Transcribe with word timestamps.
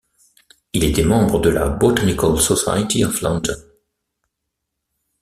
Il 0.73 0.83
était 0.83 1.03
membre 1.03 1.39
de 1.39 1.49
la 1.51 1.69
Botanical 1.69 2.35
Society 2.39 3.05
of 3.05 3.21
London. 3.21 3.53